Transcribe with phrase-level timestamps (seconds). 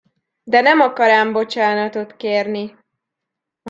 [0.45, 2.75] De nem akar ám bocsánatot kérni!